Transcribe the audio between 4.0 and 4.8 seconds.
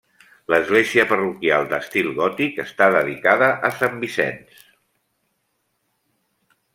Vicenç.